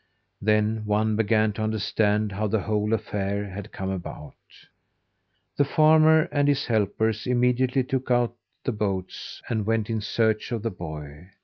[0.41, 4.33] Then one began to understand how the whole affair had come about.
[5.57, 8.33] The farmer and his helpers immediately took out
[8.63, 11.27] the boats and went in search of the boy.